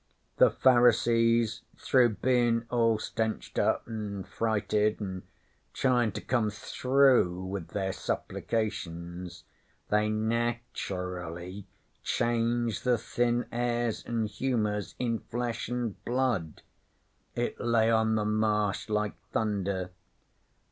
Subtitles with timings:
[0.37, 5.21] The Pharisees through bein' all stenched up an' frighted, an'
[5.73, 9.43] trying' to come through with their supplications,
[9.89, 11.65] they nature ally
[12.01, 16.63] changed the thin airs an' humours in Flesh an' Blood.
[17.35, 19.91] It lay on the Marsh like thunder.